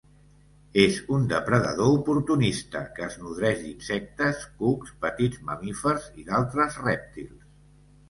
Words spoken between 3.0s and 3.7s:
es nodreix